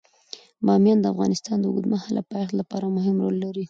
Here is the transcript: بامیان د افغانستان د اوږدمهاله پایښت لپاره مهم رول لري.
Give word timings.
بامیان 0.65 0.99
د 1.01 1.05
افغانستان 1.13 1.57
د 1.59 1.65
اوږدمهاله 1.67 2.21
پایښت 2.31 2.53
لپاره 2.59 2.93
مهم 2.97 3.15
رول 3.23 3.35
لري. 3.45 3.59